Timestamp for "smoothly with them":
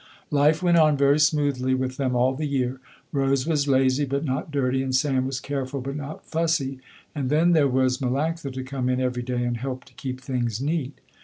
1.19-2.15